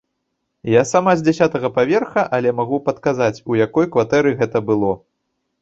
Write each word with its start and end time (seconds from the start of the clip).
Я 0.75 0.81
сама 0.91 1.13
з 1.19 1.25
дзясятага 1.27 1.69
паверха, 1.77 2.25
але 2.37 2.55
магу 2.63 2.81
падказаць, 2.89 3.43
у 3.53 3.61
якой 3.65 3.85
кватэры 3.97 4.37
гэта 4.41 4.57
было. 4.73 4.91